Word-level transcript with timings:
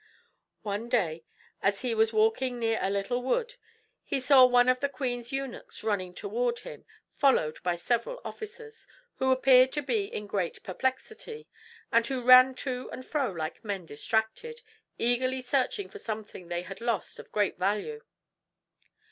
One 0.63 0.89
day, 0.89 1.25
as 1.61 1.81
he 1.81 1.93
was 1.93 2.11
walking 2.11 2.57
near 2.57 2.79
a 2.81 2.89
little 2.89 3.21
wood, 3.21 3.53
he 4.03 4.19
saw 4.19 4.45
one 4.47 4.67
of 4.67 4.79
the 4.79 4.89
queen's 4.89 5.31
eunuchs 5.31 5.83
running 5.83 6.15
toward 6.15 6.61
him, 6.61 6.85
followed 7.17 7.61
by 7.61 7.75
several 7.75 8.19
officers, 8.25 8.87
who 9.17 9.29
appeared 9.31 9.71
to 9.73 9.83
be 9.83 10.05
in 10.05 10.25
great 10.25 10.63
perplexity, 10.63 11.47
and 11.91 12.07
who 12.07 12.23
ran 12.23 12.55
to 12.65 12.89
and 12.91 13.05
fro 13.05 13.31
like 13.31 13.63
men 13.63 13.85
distracted, 13.85 14.63
eagerly 14.97 15.39
searching 15.39 15.87
for 15.87 15.99
something 15.99 16.47
they 16.47 16.63
had 16.63 16.81
lost 16.81 17.19
of 17.19 17.31
great 17.31 17.59
value. 17.59 18.01